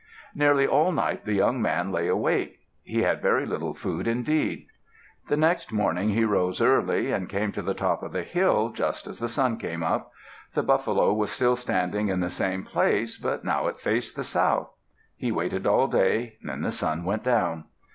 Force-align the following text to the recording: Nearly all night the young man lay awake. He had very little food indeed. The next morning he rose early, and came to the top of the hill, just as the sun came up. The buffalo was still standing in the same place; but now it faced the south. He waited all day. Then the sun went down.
Nearly 0.33 0.65
all 0.65 0.91
night 0.91 1.25
the 1.25 1.33
young 1.35 1.61
man 1.61 1.91
lay 1.91 2.07
awake. 2.07 2.57
He 2.81 3.03
had 3.03 3.21
very 3.21 3.45
little 3.45 3.75
food 3.75 4.07
indeed. 4.07 4.65
The 5.27 5.37
next 5.37 5.71
morning 5.71 6.09
he 6.09 6.25
rose 6.25 6.59
early, 6.59 7.11
and 7.11 7.29
came 7.29 7.51
to 7.51 7.61
the 7.61 7.75
top 7.75 8.01
of 8.01 8.11
the 8.11 8.23
hill, 8.23 8.71
just 8.71 9.05
as 9.05 9.19
the 9.19 9.27
sun 9.27 9.57
came 9.59 9.83
up. 9.83 10.11
The 10.55 10.63
buffalo 10.63 11.13
was 11.13 11.29
still 11.31 11.55
standing 11.55 12.07
in 12.07 12.19
the 12.19 12.31
same 12.31 12.63
place; 12.63 13.15
but 13.15 13.43
now 13.45 13.67
it 13.67 13.79
faced 13.79 14.15
the 14.15 14.23
south. 14.23 14.71
He 15.15 15.31
waited 15.31 15.67
all 15.67 15.85
day. 15.85 16.37
Then 16.41 16.63
the 16.63 16.71
sun 16.71 17.03
went 17.03 17.21
down. 17.23 17.65